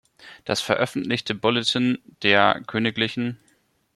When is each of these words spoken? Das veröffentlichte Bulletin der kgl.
Das 0.45 0.61
veröffentlichte 0.61 1.35
Bulletin 1.35 1.99
der 2.23 2.63
kgl. 2.65 3.37